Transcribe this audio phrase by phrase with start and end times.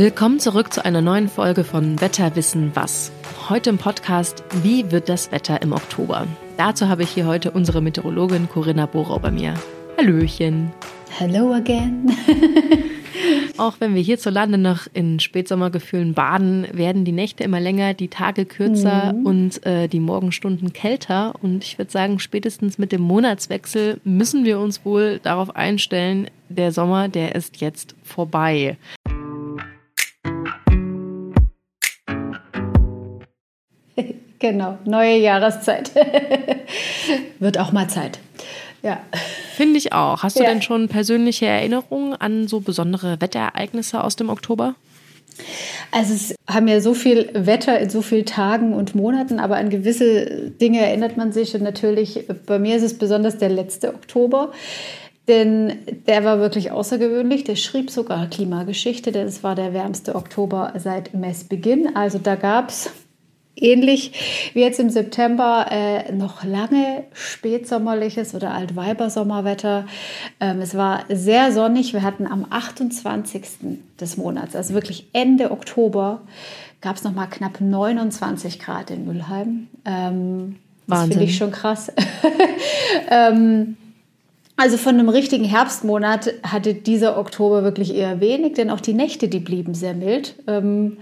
[0.00, 3.12] Willkommen zurück zu einer neuen Folge von Wetterwissen was.
[3.50, 6.26] Heute im Podcast Wie wird das Wetter im Oktober?
[6.56, 9.52] Dazu habe ich hier heute unsere Meteorologin Corinna Borau bei mir.
[9.98, 10.72] Hallöchen.
[11.10, 12.10] Hello again.
[13.58, 18.46] Auch wenn wir hierzulande noch in Spätsommergefühlen baden, werden die Nächte immer länger, die Tage
[18.46, 19.26] kürzer mhm.
[19.26, 21.34] und äh, die Morgenstunden kälter.
[21.42, 26.72] Und ich würde sagen, spätestens mit dem Monatswechsel müssen wir uns wohl darauf einstellen, der
[26.72, 28.78] Sommer, der ist jetzt vorbei.
[34.40, 35.92] Genau, neue Jahreszeit.
[37.38, 38.18] Wird auch mal Zeit.
[38.82, 38.98] Ja.
[39.54, 40.22] Finde ich auch.
[40.22, 40.48] Hast du ja.
[40.48, 44.74] denn schon persönliche Erinnerungen an so besondere Wetterereignisse aus dem Oktober?
[45.92, 49.68] Also es haben ja so viel Wetter in so vielen Tagen und Monaten, aber an
[49.68, 51.54] gewisse Dinge erinnert man sich.
[51.54, 54.52] Und natürlich, bei mir ist es besonders der letzte Oktober.
[55.28, 57.44] Denn der war wirklich außergewöhnlich.
[57.44, 59.12] Der schrieb sogar Klimageschichte.
[59.12, 61.94] Das war der wärmste Oktober seit Messbeginn.
[61.94, 62.90] Also da gab es
[63.56, 64.12] ähnlich
[64.54, 69.86] wie jetzt im September äh, noch lange spätsommerliches oder Altweibersommerwetter.
[70.40, 71.92] Ähm, es war sehr sonnig.
[71.92, 73.42] Wir hatten am 28.
[74.00, 76.22] des Monats, also wirklich Ende Oktober,
[76.80, 79.68] gab es noch mal knapp 29 Grad in Mülheim.
[79.84, 81.92] Ähm, das finde ich schon krass.
[83.10, 83.76] ähm,
[84.56, 89.28] also von einem richtigen Herbstmonat hatte dieser Oktober wirklich eher wenig, denn auch die Nächte,
[89.28, 90.34] die blieben sehr mild.
[90.46, 90.98] Ähm,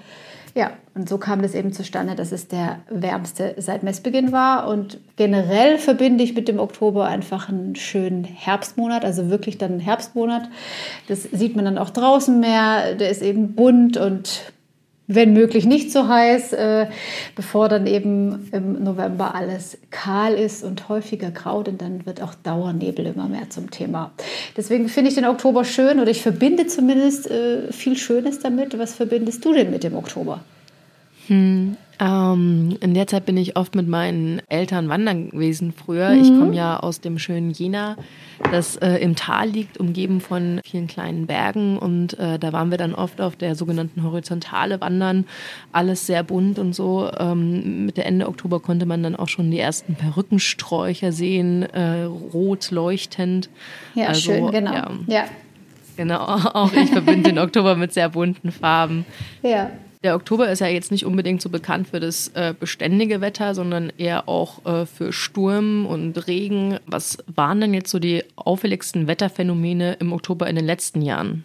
[0.54, 4.68] ja, und so kam das eben zustande, dass es der wärmste seit Messbeginn war.
[4.68, 9.80] Und generell verbinde ich mit dem Oktober einfach einen schönen Herbstmonat, also wirklich dann einen
[9.80, 10.48] Herbstmonat.
[11.06, 12.94] Das sieht man dann auch draußen mehr.
[12.94, 14.52] Der ist eben bunt und
[15.08, 16.86] wenn möglich nicht so heiß, äh,
[17.34, 22.34] bevor dann eben im November alles kahl ist und häufiger grau, denn dann wird auch
[22.34, 24.12] Dauernebel immer mehr zum Thema.
[24.56, 28.78] Deswegen finde ich den Oktober schön oder ich verbinde zumindest äh, viel Schönes damit.
[28.78, 30.40] Was verbindest du denn mit dem Oktober?
[31.26, 36.10] Hm, ähm, in der Zeit bin ich oft mit meinen Eltern wandern gewesen früher.
[36.10, 36.22] Mhm.
[36.22, 37.96] Ich komme ja aus dem schönen Jena,
[38.52, 41.78] das äh, im Tal liegt, umgeben von vielen kleinen Bergen.
[41.78, 45.26] Und äh, da waren wir dann oft auf der sogenannten Horizontale wandern.
[45.72, 47.10] Alles sehr bunt und so.
[47.18, 52.70] Ähm, Mitte Ende Oktober konnte man dann auch schon die ersten Perückensträucher sehen, äh, rot
[52.70, 53.50] leuchtend.
[53.94, 54.72] Ja, also, schön, genau.
[54.72, 54.90] Ja.
[55.06, 55.24] ja.
[55.96, 59.04] Genau, auch ich verbinde den Oktober mit sehr bunten Farben.
[59.42, 59.70] Ja.
[60.04, 63.92] Der Oktober ist ja jetzt nicht unbedingt so bekannt für das äh, beständige Wetter, sondern
[63.98, 66.78] eher auch äh, für Sturm und Regen.
[66.86, 71.44] Was waren denn jetzt so die auffälligsten Wetterphänomene im Oktober in den letzten Jahren?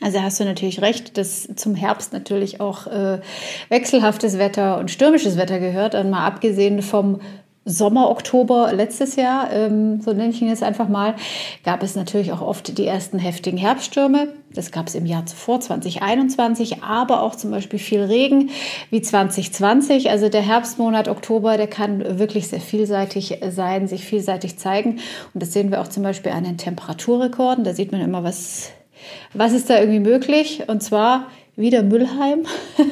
[0.00, 3.20] Also hast du natürlich recht, dass zum Herbst natürlich auch äh,
[3.68, 5.96] wechselhaftes Wetter und stürmisches Wetter gehört.
[5.96, 7.20] Und mal abgesehen vom
[7.68, 11.14] Sommer, Oktober letztes Jahr, ähm, so nenne ich ihn jetzt einfach mal,
[11.64, 14.28] gab es natürlich auch oft die ersten heftigen Herbststürme.
[14.54, 18.50] Das gab es im Jahr zuvor, 2021, aber auch zum Beispiel viel Regen
[18.90, 20.08] wie 2020.
[20.08, 25.00] Also der Herbstmonat Oktober, der kann wirklich sehr vielseitig sein, sich vielseitig zeigen.
[25.34, 27.64] Und das sehen wir auch zum Beispiel an den Temperaturrekorden.
[27.64, 28.70] Da sieht man immer, was,
[29.34, 30.62] was ist da irgendwie möglich.
[30.68, 31.26] Und zwar
[31.58, 32.44] wieder Müllheim,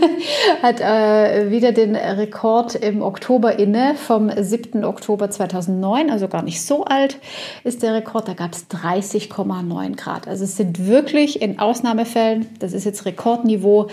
[0.62, 4.84] hat äh, wieder den Rekord im Oktober inne vom 7.
[4.84, 7.18] Oktober 2009, also gar nicht so alt
[7.62, 8.26] ist der Rekord.
[8.26, 10.26] Da gab es 30,9 Grad.
[10.26, 13.86] Also es sind wirklich in Ausnahmefällen, das ist jetzt Rekordniveau,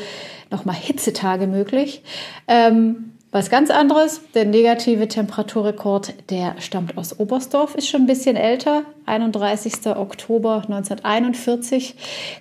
[0.50, 2.02] nochmal Hitzetage möglich.
[2.48, 8.36] Ähm, was ganz anderes, der negative Temperaturrekord, der stammt aus Oberstdorf, ist schon ein bisschen
[8.36, 8.84] älter.
[9.08, 9.88] 31.
[9.88, 11.96] Oktober 1941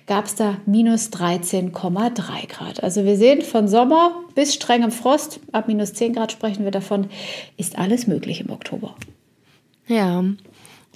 [0.05, 2.83] gab es da minus 13,3 Grad.
[2.83, 7.07] Also wir sehen von Sommer bis strengem Frost, ab minus 10 Grad sprechen wir davon,
[7.57, 8.95] ist alles möglich im Oktober.
[9.87, 10.23] Ja,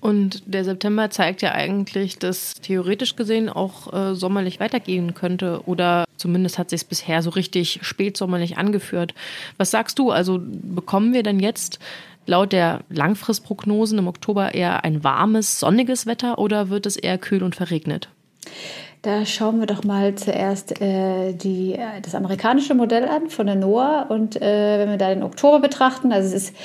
[0.02, 6.06] und der September zeigt ja eigentlich, dass theoretisch gesehen auch äh, sommerlich weitergehen könnte oder
[6.18, 9.14] zumindest hat sich es bisher so richtig spätsommerlich angeführt.
[9.58, 10.12] Was sagst du?
[10.12, 11.80] Also bekommen wir denn jetzt
[12.28, 17.42] laut der Langfristprognosen im Oktober eher ein warmes, sonniges Wetter oder wird es eher kühl
[17.42, 18.10] und verregnet?
[19.02, 24.04] Da schauen wir doch mal zuerst äh, die, das amerikanische Modell an von der NOAA
[24.10, 26.56] und äh, wenn wir da den Oktober betrachten, also es ist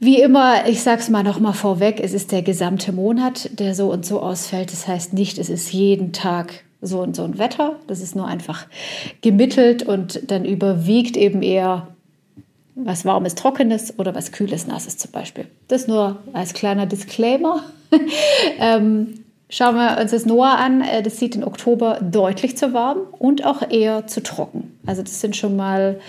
[0.00, 3.74] wie immer, ich sage es mal noch mal vorweg, es ist der gesamte Monat, der
[3.74, 4.72] so und so ausfällt.
[4.72, 7.76] Das heißt nicht, es ist jeden Tag so und so ein Wetter.
[7.86, 8.66] Das ist nur einfach
[9.20, 11.88] gemittelt und dann überwiegt eben eher
[12.74, 15.46] was warmes, trockenes oder was kühles, nasses zum Beispiel.
[15.68, 17.62] Das nur als kleiner Disclaimer.
[18.58, 19.20] ähm,
[19.50, 20.80] schauen wir uns das NOAA an.
[20.80, 24.78] Äh, das sieht im Oktober deutlich zu warm und auch eher zu trocken.
[24.86, 26.00] Also das sind schon mal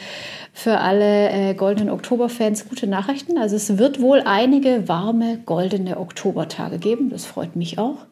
[0.54, 3.38] für alle äh, goldenen Oktoberfans gute Nachrichten.
[3.38, 7.10] Also es wird wohl einige warme goldene Oktobertage geben.
[7.10, 8.06] Das freut mich auch.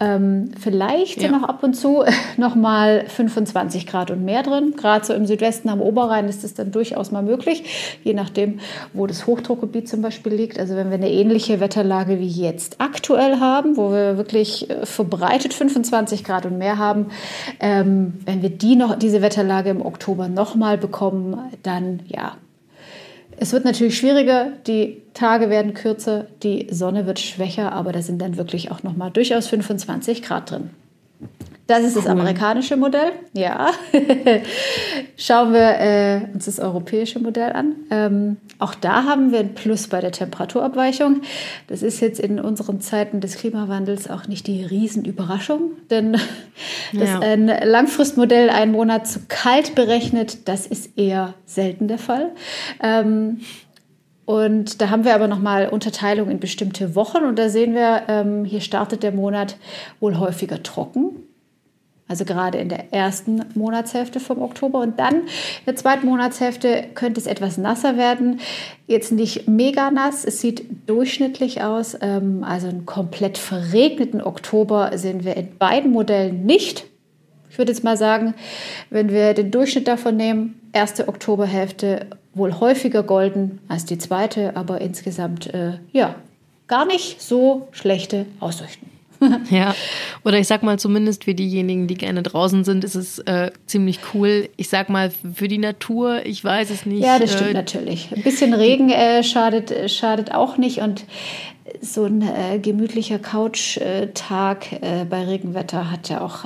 [0.00, 1.28] Ähm, vielleicht ja.
[1.28, 2.04] sind noch ab und zu
[2.36, 4.74] noch mal 25 Grad und mehr drin.
[4.76, 8.58] Gerade so im Südwesten am Oberrhein ist es dann durchaus mal möglich, je nachdem,
[8.92, 10.58] wo das Hochdruckgebiet zum Beispiel liegt.
[10.58, 15.54] Also wenn wir eine ähnliche Wetterlage wie jetzt aktuell haben, wo wir wirklich äh, verbreitet
[15.54, 17.06] 25 Grad und mehr haben,
[17.60, 22.36] ähm, wenn wir die noch diese Wetterlage im Oktober noch mal bekommen, dann dann ja,
[23.38, 28.20] es wird natürlich schwieriger, die Tage werden kürzer, die Sonne wird schwächer, aber da sind
[28.20, 30.70] dann wirklich auch noch mal durchaus 25 Grad drin.
[31.66, 33.10] Das ist das amerikanische Modell.
[33.32, 33.70] Ja.
[35.16, 37.74] Schauen wir äh, uns das europäische Modell an.
[37.90, 41.22] Ähm, auch da haben wir ein Plus bei der Temperaturabweichung.
[41.66, 46.12] Das ist jetzt in unseren Zeiten des Klimawandels auch nicht die Riesenüberraschung, denn
[46.92, 47.18] dass ja.
[47.18, 52.30] ein Langfristmodell einen Monat zu kalt berechnet, das ist eher selten der Fall.
[52.80, 53.40] Ähm,
[54.24, 58.44] und da haben wir aber nochmal Unterteilung in bestimmte Wochen und da sehen wir, ähm,
[58.44, 59.56] hier startet der Monat
[59.98, 61.25] wohl häufiger trocken
[62.08, 64.80] also gerade in der ersten Monatshälfte vom Oktober.
[64.80, 68.40] Und dann in der zweiten Monatshälfte könnte es etwas nasser werden.
[68.86, 71.96] Jetzt nicht mega nass, es sieht durchschnittlich aus.
[72.00, 76.84] Ähm, also einen komplett verregneten Oktober sehen wir in beiden Modellen nicht.
[77.50, 78.34] Ich würde jetzt mal sagen,
[78.90, 84.80] wenn wir den Durchschnitt davon nehmen, erste Oktoberhälfte wohl häufiger golden als die zweite, aber
[84.80, 86.16] insgesamt äh, ja
[86.68, 88.95] gar nicht so schlechte Aussichten.
[89.50, 89.74] ja,
[90.24, 94.00] oder ich sag mal zumindest für diejenigen, die gerne draußen sind, ist es äh, ziemlich
[94.14, 94.48] cool.
[94.56, 97.04] Ich sag mal für die Natur, ich weiß es nicht.
[97.04, 98.08] Ja, das stimmt äh, natürlich.
[98.14, 101.04] Ein bisschen Regen äh, schadet, äh, schadet auch nicht und
[101.80, 106.44] so ein äh, gemütlicher Couch-Tag äh, bei Regenwetter hat ja auch,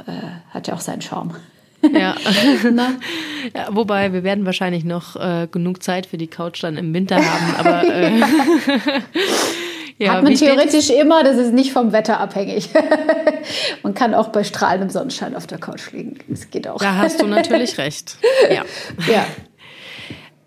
[0.50, 1.37] hat ja auch seinen Charme.
[1.82, 2.14] Ja.
[3.55, 3.69] ja.
[3.70, 5.17] wobei wir werden wahrscheinlich noch
[5.50, 7.82] genug Zeit für die Couch dann im Winter haben, aber
[10.00, 12.70] Ja, Hat man theoretisch immer, das ist nicht vom Wetter abhängig.
[13.82, 16.17] man kann auch bei strahlendem Sonnenschein auf der Couch liegen.
[16.26, 16.79] Das geht auch.
[16.79, 18.17] Da hast du natürlich recht.
[18.50, 18.64] Ja.
[19.12, 19.26] ja.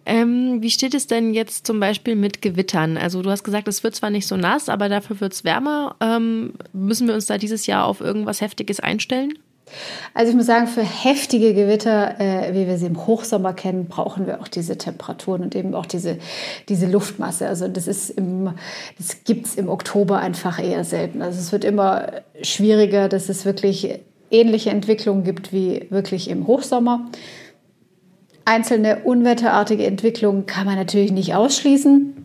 [0.05, 2.97] Ähm, wie steht es denn jetzt zum Beispiel mit Gewittern?
[2.97, 5.95] Also du hast gesagt, es wird zwar nicht so nass, aber dafür wird es wärmer.
[6.01, 9.37] Ähm, müssen wir uns da dieses Jahr auf irgendwas Heftiges einstellen?
[10.13, 14.27] Also ich muss sagen, für heftige Gewitter, äh, wie wir sie im Hochsommer kennen, brauchen
[14.27, 16.17] wir auch diese Temperaturen und eben auch diese,
[16.69, 17.47] diese Luftmasse.
[17.47, 18.53] Also das ist im,
[18.97, 21.21] das gibt es im Oktober einfach eher selten.
[21.21, 22.07] Also es wird immer
[22.41, 23.99] schwieriger, dass es wirklich
[24.31, 27.09] ähnliche Entwicklungen gibt wie wirklich im Hochsommer.
[28.45, 32.22] Einzelne unwetterartige Entwicklungen kann man natürlich nicht ausschließen.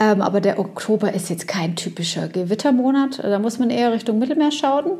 [0.00, 3.18] Ähm, aber der Oktober ist jetzt kein typischer Gewittermonat.
[3.22, 4.98] Da muss man eher Richtung Mittelmeer schauen.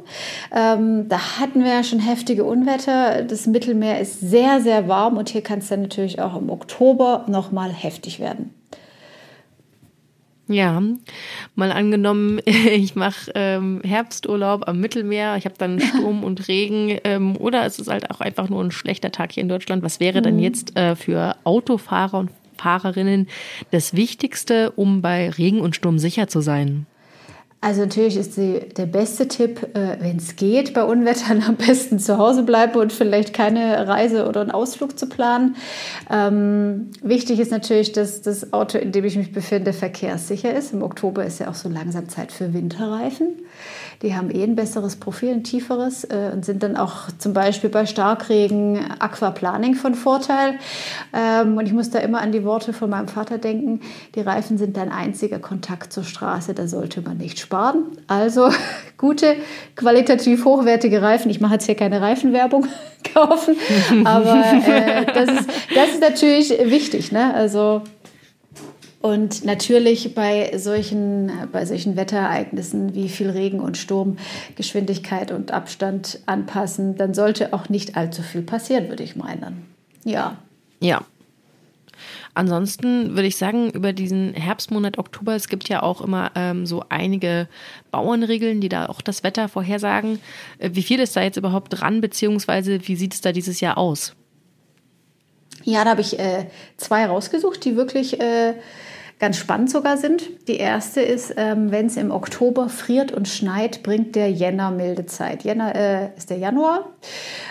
[0.54, 3.22] Ähm, da hatten wir ja schon heftige Unwetter.
[3.22, 7.24] Das Mittelmeer ist sehr, sehr warm und hier kann es dann natürlich auch im Oktober
[7.28, 8.54] nochmal heftig werden.
[10.50, 10.82] Ja,
[11.54, 17.36] mal angenommen, ich mache ähm, Herbsturlaub am Mittelmeer, ich habe dann Sturm und Regen ähm,
[17.36, 19.82] oder es ist halt auch einfach nur ein schlechter Tag hier in Deutschland.
[19.82, 20.42] Was wäre denn mhm.
[20.42, 23.28] jetzt äh, für Autofahrer und Fahrerinnen
[23.70, 26.87] das Wichtigste, um bei Regen und Sturm sicher zu sein?
[27.60, 31.99] Also natürlich ist die, der beste Tipp, äh, wenn es geht, bei Unwettern am besten
[31.99, 35.56] zu Hause bleiben und vielleicht keine Reise oder einen Ausflug zu planen.
[36.08, 40.72] Ähm, wichtig ist natürlich, dass das Auto, in dem ich mich befinde, verkehrssicher ist.
[40.72, 43.31] Im Oktober ist ja auch so langsam Zeit für Winterreifen.
[44.02, 47.70] Die haben eh ein besseres Profil, ein tieferes äh, und sind dann auch zum Beispiel
[47.70, 50.55] bei Starkregen Aquaplaning von Vorteil.
[51.12, 53.81] Ähm, und ich muss da immer an die Worte von meinem Vater denken.
[54.15, 57.98] Die Reifen sind dein einziger Kontakt zur Straße, da sollte man nicht sparen.
[58.06, 58.50] Also
[58.98, 59.36] gute,
[59.74, 61.31] qualitativ hochwertige Reifen.
[61.31, 62.67] Ich mache jetzt hier keine Reifenwerbung
[63.14, 63.56] kaufen,
[64.05, 67.10] aber äh, das, ist, das ist natürlich wichtig.
[67.10, 67.32] Ne?
[67.34, 67.82] Also
[69.00, 74.19] und natürlich bei solchen, bei solchen Wetterereignissen wie viel Regen und Sturm
[74.56, 79.64] Geschwindigkeit und Abstand anpassen, dann sollte auch nicht allzu viel passieren, würde ich meinen.
[80.05, 80.36] Ja.
[80.81, 81.02] Ja.
[82.34, 86.84] Ansonsten würde ich sagen, über diesen Herbstmonat Oktober, es gibt ja auch immer ähm, so
[86.88, 87.48] einige
[87.90, 90.20] Bauernregeln, die da auch das Wetter vorhersagen.
[90.58, 93.78] Äh, wie viel ist da jetzt überhaupt dran, beziehungsweise wie sieht es da dieses Jahr
[93.78, 94.14] aus?
[95.64, 98.55] Ja, da habe ich äh, zwei rausgesucht, die wirklich äh,
[99.19, 100.48] ganz spannend sogar sind.
[100.48, 105.06] Die erste ist, ähm, wenn es im Oktober friert und schneit, bringt der Jänner milde
[105.06, 105.44] Zeit.
[105.44, 106.90] Jänner äh, ist der Januar.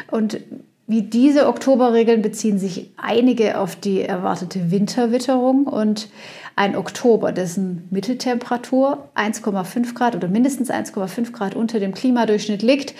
[0.09, 0.39] Und
[0.87, 6.07] wie diese Oktoberregeln beziehen sich einige auf die erwartete Winterwitterung und
[6.55, 12.95] ein Oktober, dessen Mitteltemperatur 1,5 Grad oder mindestens 1,5 Grad unter dem Klimadurchschnitt liegt.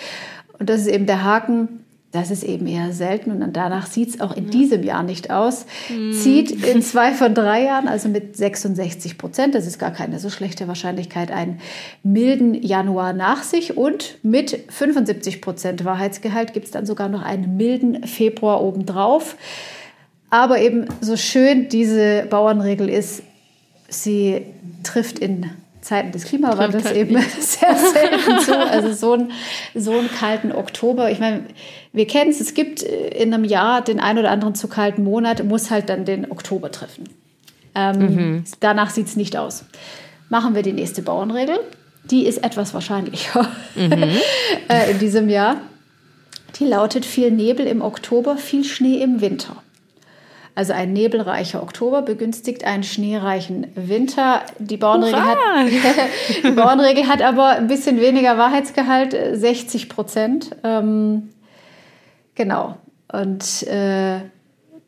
[0.58, 4.20] Und das ist eben der Haken, Das ist eben eher selten und danach sieht es
[4.22, 5.66] auch in diesem Jahr nicht aus.
[5.90, 6.12] Mhm.
[6.14, 10.30] Zieht in zwei von drei Jahren, also mit 66 Prozent, das ist gar keine so
[10.30, 11.60] schlechte Wahrscheinlichkeit, einen
[12.02, 17.58] milden Januar nach sich und mit 75 Prozent Wahrheitsgehalt gibt es dann sogar noch einen
[17.58, 19.36] milden Februar obendrauf.
[20.30, 23.22] Aber eben so schön diese Bauernregel ist,
[23.88, 24.46] sie
[24.82, 25.50] trifft in
[25.80, 28.56] Zeiten des Klimawandels halt eben sehr selten zu.
[28.56, 29.32] Also so, ein,
[29.74, 31.10] so einen kalten Oktober.
[31.10, 31.44] Ich meine,
[31.92, 35.44] wir kennen es, es gibt in einem Jahr den ein oder anderen zu kalten Monat,
[35.44, 37.04] muss halt dann den Oktober treffen.
[37.74, 38.44] Ähm, mhm.
[38.60, 39.64] Danach sieht es nicht aus.
[40.28, 41.58] Machen wir die nächste Bauernregel.
[42.10, 44.18] Die ist etwas wahrscheinlicher mhm.
[44.68, 45.56] äh, in diesem Jahr.
[46.58, 49.62] Die lautet viel Nebel im Oktober, viel Schnee im Winter.
[50.58, 54.42] Also ein nebelreicher Oktober begünstigt einen schneereichen Winter.
[54.58, 55.38] Die Bauernregel, hat,
[56.42, 60.50] die Bauernregel hat aber ein bisschen weniger Wahrheitsgehalt, 60 Prozent.
[60.64, 61.28] Ähm,
[62.34, 62.76] genau.
[63.12, 64.18] Und äh,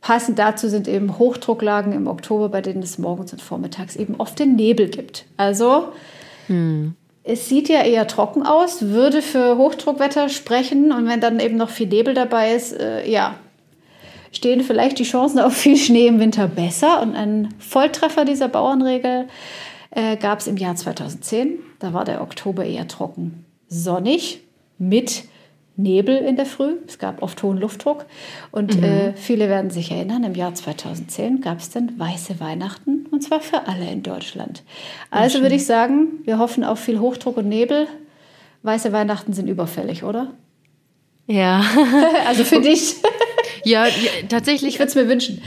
[0.00, 4.40] passend dazu sind eben Hochdrucklagen im Oktober, bei denen es morgens und vormittags eben oft
[4.40, 5.24] den Nebel gibt.
[5.36, 5.92] Also
[6.48, 6.96] hm.
[7.22, 10.90] es sieht ja eher trocken aus, würde für Hochdruckwetter sprechen.
[10.90, 13.36] Und wenn dann eben noch viel Nebel dabei ist, äh, ja,
[14.32, 17.02] stehen vielleicht die Chancen auf viel Schnee im Winter besser.
[17.02, 19.28] Und ein Volltreffer dieser Bauernregel
[19.90, 21.58] äh, gab es im Jahr 2010.
[21.78, 24.40] Da war der Oktober eher trocken, sonnig
[24.78, 25.24] mit
[25.76, 26.76] Nebel in der Früh.
[26.86, 28.06] Es gab oft hohen Luftdruck.
[28.50, 28.84] Und mhm.
[28.84, 33.40] äh, viele werden sich erinnern, im Jahr 2010 gab es dann weiße Weihnachten und zwar
[33.40, 34.62] für alle in Deutschland.
[35.10, 37.86] Also würde ich sagen, wir hoffen auf viel Hochdruck und Nebel.
[38.62, 40.32] Weiße Weihnachten sind überfällig, oder?
[41.26, 41.64] Ja.
[42.26, 42.96] also für dich.
[43.64, 43.92] Ja, ja
[44.28, 44.74] tatsächlich.
[44.74, 45.42] Ich würde es mir wünschen.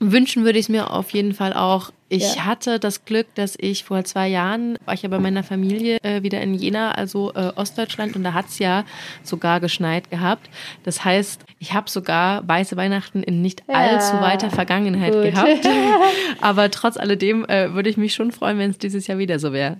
[0.00, 1.90] Wünschen würde ich es mir auf jeden Fall auch.
[2.08, 2.46] Ich ja.
[2.46, 6.22] hatte das Glück, dass ich vor zwei Jahren, war ich ja bei meiner Familie äh,
[6.22, 8.84] wieder in Jena, also äh, Ostdeutschland, und da hat es ja
[9.22, 10.48] sogar geschneit gehabt.
[10.84, 13.74] Das heißt, ich habe sogar weiße Weihnachten in nicht ja.
[13.74, 15.24] allzu weiter Vergangenheit Gut.
[15.24, 15.68] gehabt.
[16.40, 19.52] Aber trotz alledem äh, würde ich mich schon freuen, wenn es dieses Jahr wieder so
[19.52, 19.76] wäre.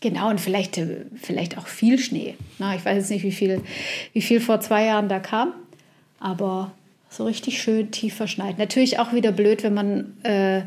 [0.00, 2.36] Genau, und vielleicht, äh, vielleicht auch viel Schnee.
[2.58, 3.62] Na, ich weiß jetzt nicht, wie viel,
[4.12, 5.52] wie viel vor zwei Jahren da kam
[6.26, 6.72] aber
[7.08, 8.58] so richtig schön tief verschneit.
[8.58, 10.62] Natürlich auch wieder blöd, wenn man äh,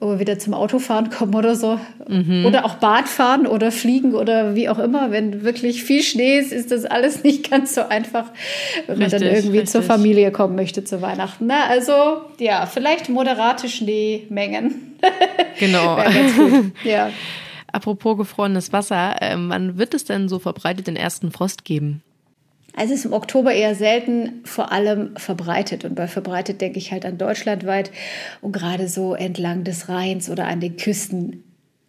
[0.00, 1.78] wieder zum Autofahren kommt oder so.
[2.08, 2.44] Mhm.
[2.44, 5.12] Oder auch Bad fahren oder fliegen oder wie auch immer.
[5.12, 8.24] Wenn wirklich viel Schnee ist, ist das alles nicht ganz so einfach,
[8.86, 9.70] wenn richtig, man dann irgendwie richtig.
[9.70, 11.46] zur Familie kommen möchte zu Weihnachten.
[11.46, 14.88] Na, also ja, vielleicht moderate Schneemengen.
[15.58, 15.98] Genau.
[16.84, 17.10] ja.
[17.72, 22.02] Apropos gefrorenes Wasser, äh, wann wird es denn so verbreitet den ersten Frost geben?
[22.74, 25.84] Also es ist im Oktober eher selten, vor allem verbreitet.
[25.84, 27.90] Und bei verbreitet denke ich halt an deutschlandweit
[28.40, 31.44] und gerade so entlang des Rheins oder an den Küsten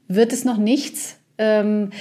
[0.07, 1.17] wird es noch nichts.
[1.37, 1.91] Ähm,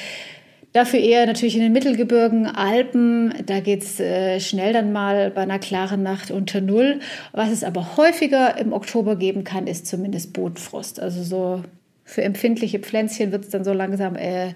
[0.73, 5.43] dafür eher natürlich in den Mittelgebirgen, Alpen, da geht es äh, schnell dann mal bei
[5.43, 7.01] einer klaren Nacht unter Null.
[7.33, 11.01] Was es aber häufiger im Oktober geben kann, ist zumindest Bodenfrost.
[11.01, 11.62] Also so
[12.05, 14.55] für empfindliche Pflänzchen wird es dann so langsam äh,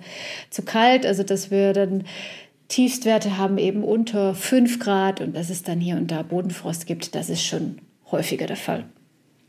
[0.51, 1.07] zu kalt.
[1.07, 2.05] Also dass wir dann
[2.69, 7.15] Tiefstwerte haben eben unter 5 Grad und dass es dann hier und da Bodenfrost gibt,
[7.15, 7.79] das ist schon
[8.11, 8.85] häufiger der Fall.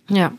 [0.10, 0.34] Ja.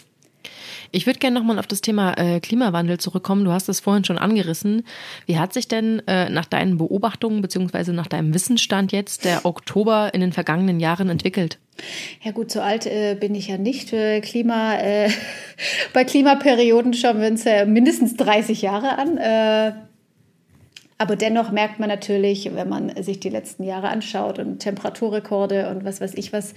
[0.91, 3.45] Ich würde gerne nochmal auf das Thema äh, Klimawandel zurückkommen.
[3.45, 4.85] Du hast es vorhin schon angerissen.
[5.27, 10.15] Wie hat sich denn äh, nach deinen Beobachtungen beziehungsweise nach deinem Wissensstand jetzt der Oktober
[10.15, 11.59] in den vergangenen Jahren entwickelt?
[12.23, 13.93] Ja gut, so alt äh, bin ich ja nicht.
[13.93, 15.11] Äh, Klima, äh,
[15.93, 19.19] bei Klimaperioden schauen wir uns ja mindestens 30 Jahre an.
[21.01, 25.85] Aber dennoch merkt man natürlich, wenn man sich die letzten Jahre anschaut und Temperaturrekorde und
[25.85, 26.55] was weiß ich was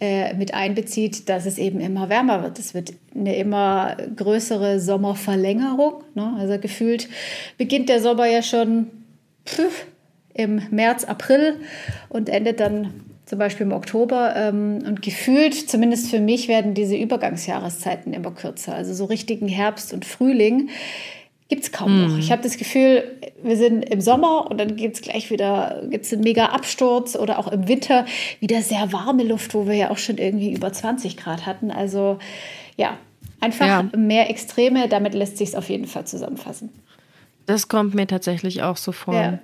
[0.00, 2.58] äh, mit einbezieht, dass es eben immer wärmer wird.
[2.58, 6.02] Es wird eine immer größere Sommerverlängerung.
[6.14, 6.34] Ne?
[6.38, 7.08] Also gefühlt
[7.58, 8.90] beginnt der Sommer ja schon
[9.46, 9.86] pf,
[10.32, 11.60] im März, April
[12.08, 14.34] und endet dann zum Beispiel im Oktober.
[14.34, 18.74] Ähm, und gefühlt, zumindest für mich, werden diese Übergangsjahreszeiten immer kürzer.
[18.74, 20.70] Also so richtigen Herbst und Frühling
[21.48, 22.14] gibt es kaum noch.
[22.14, 22.18] Mhm.
[22.18, 23.04] Ich habe das Gefühl,
[23.42, 27.38] wir sind im Sommer und dann gibt es gleich wieder gibt's einen mega Absturz oder
[27.38, 28.06] auch im Winter
[28.40, 31.70] wieder sehr warme Luft, wo wir ja auch schon irgendwie über 20 Grad hatten.
[31.70, 32.18] Also
[32.76, 32.96] ja,
[33.40, 33.82] einfach ja.
[33.96, 36.70] mehr Extreme, damit lässt sich es auf jeden Fall zusammenfassen.
[37.46, 39.14] Das kommt mir tatsächlich auch so vor.
[39.14, 39.38] Ja.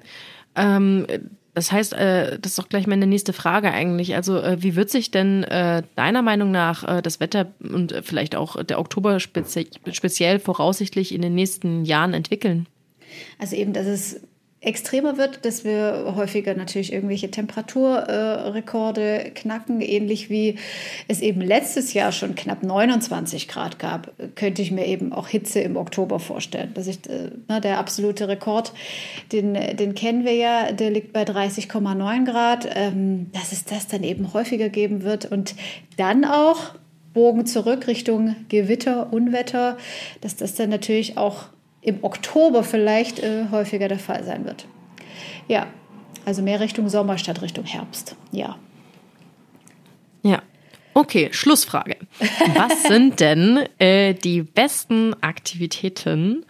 [0.57, 1.07] Ähm,
[1.55, 4.15] das heißt, äh, das ist auch gleich meine nächste Frage eigentlich.
[4.15, 8.63] Also, äh, wie wird sich denn äh, deiner Meinung nach das Wetter und vielleicht auch
[8.63, 12.67] der Oktober speziell voraussichtlich in den nächsten Jahren entwickeln?
[13.39, 14.21] Also eben, dass es
[14.63, 20.57] extremer wird, dass wir häufiger natürlich irgendwelche Temperaturrekorde äh, knacken, ähnlich wie
[21.09, 25.61] es eben letztes Jahr schon knapp 29 Grad gab, könnte ich mir eben auch Hitze
[25.61, 26.73] im Oktober vorstellen.
[26.75, 28.75] Dass ich, äh, ne, der absolute Rekord,
[29.33, 34.03] den, den kennen wir ja, der liegt bei 30,9 Grad, ähm, dass es das dann
[34.03, 35.55] eben häufiger geben wird und
[35.97, 36.75] dann auch
[37.15, 39.79] Bogen zurück Richtung Gewitter, Unwetter,
[40.21, 41.47] dass das dann natürlich auch
[41.83, 44.67] im Oktober vielleicht äh, häufiger der Fall sein wird.
[45.49, 45.67] Ja,
[46.25, 48.17] also mehr Richtung Sommer statt Richtung Herbst.
[48.33, 48.57] Ja.
[50.23, 50.43] Ja.
[50.93, 51.97] Okay, Schlussfrage.
[52.55, 56.45] Was sind denn äh, die besten Aktivitäten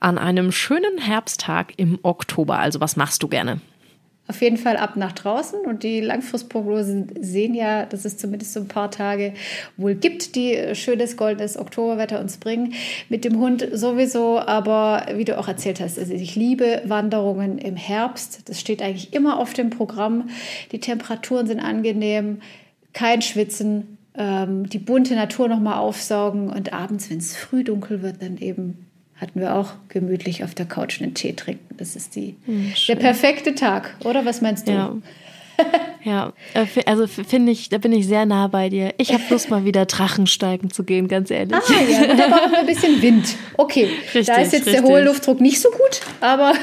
[0.00, 2.58] an einem schönen Herbsttag im Oktober?
[2.58, 3.60] Also was machst du gerne?
[4.28, 5.60] Auf jeden Fall ab nach draußen.
[5.60, 9.34] Und die Langfristprognosen sehen ja, dass es zumindest so ein paar Tage
[9.76, 12.74] wohl gibt, die schönes goldenes Oktoberwetter uns bringen.
[13.08, 17.76] Mit dem Hund sowieso, aber wie du auch erzählt hast, also ich liebe Wanderungen im
[17.76, 18.48] Herbst.
[18.48, 20.30] Das steht eigentlich immer auf dem Programm.
[20.70, 22.40] Die Temperaturen sind angenehm,
[22.92, 28.22] kein Schwitzen, ähm, die bunte Natur nochmal aufsaugen und abends, wenn es früh dunkel wird,
[28.22, 28.86] dann eben
[29.22, 31.76] hatten wir auch gemütlich auf der Couch einen Tee trinken.
[31.78, 34.26] Das ist die, hm, der perfekte Tag, oder?
[34.26, 34.72] Was meinst du?
[34.72, 34.96] Ja.
[36.04, 38.92] Ja, äh, also finde ich, da bin ich sehr nah bei dir.
[38.98, 41.54] Ich habe Lust mal wieder Drachensteigen zu gehen, ganz ehrlich.
[41.54, 43.36] Ah ja, und da war ein bisschen Wind.
[43.56, 44.82] Okay, richtig, da ist jetzt richtig.
[44.82, 46.54] der hohe Luftdruck nicht so gut, aber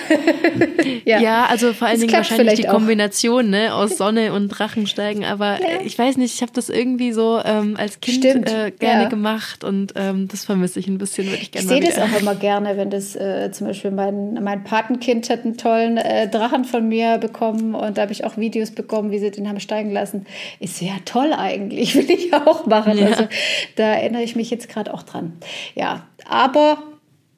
[1.05, 1.21] ja.
[1.21, 5.23] Ja, also vor allen Dingen wahrscheinlich die Kombination ne, aus Sonne und Drachensteigen.
[5.23, 5.81] Aber ja.
[5.85, 9.09] ich weiß nicht, ich habe das irgendwie so ähm, als Kind äh, gerne ja.
[9.09, 12.19] gemacht und ähm, das vermisse ich ein bisschen, würde ich gerne Ich sehe das auch
[12.19, 16.65] immer gerne, wenn das äh, zum Beispiel mein, mein Patenkind hat einen tollen äh, Drachen
[16.65, 19.91] von mir bekommen und da habe ich auch Videos bekommen, wie sie den haben steigen
[19.91, 20.25] lassen.
[20.59, 22.97] Ist ja toll eigentlich, will ich auch machen.
[22.97, 23.07] Ja.
[23.07, 23.27] Also
[23.75, 25.33] da erinnere ich mich jetzt gerade auch dran.
[25.75, 26.83] Ja, aber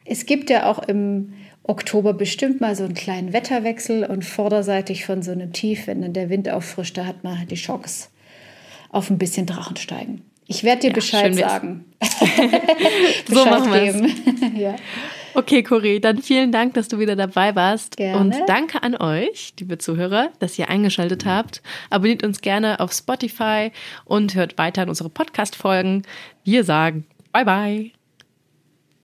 [0.05, 1.33] es gibt ja auch im
[1.63, 6.13] Oktober bestimmt mal so einen kleinen Wetterwechsel und vorderseitig von so einem Tief, wenn dann
[6.13, 8.09] der Wind auffrischt, da hat man die Chance
[8.89, 10.21] auf ein bisschen Drachensteigen.
[10.47, 11.85] Ich werde dir ja, Bescheid sagen.
[11.99, 14.13] Bescheid so machen geben.
[14.57, 14.75] ja.
[15.33, 17.97] Okay, Cori, dann vielen Dank, dass du wieder dabei warst.
[17.97, 18.19] Gerne.
[18.19, 21.61] Und danke an euch, liebe Zuhörer, dass ihr eingeschaltet habt.
[21.89, 23.71] Abonniert uns gerne auf Spotify
[24.05, 26.03] und hört weiter in unsere Podcast-Folgen.
[26.43, 28.00] Wir sagen Bye, bye.